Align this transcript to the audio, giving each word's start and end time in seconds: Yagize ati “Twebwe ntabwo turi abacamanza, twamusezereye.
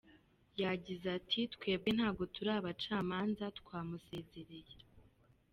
Yagize 0.61 1.05
ati 1.17 1.39
“Twebwe 1.53 1.89
ntabwo 1.97 2.23
turi 2.33 2.51
abacamanza, 2.59 3.45
twamusezereye. 3.59 4.75